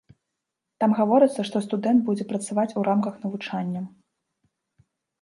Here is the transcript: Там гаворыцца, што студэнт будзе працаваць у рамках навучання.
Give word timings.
Там 0.83 0.95
гаворыцца, 0.99 1.41
што 1.51 1.61
студэнт 1.67 2.01
будзе 2.09 2.25
працаваць 2.33 2.67
у 2.83 2.89
рамках 2.91 3.23
навучання. 3.29 3.89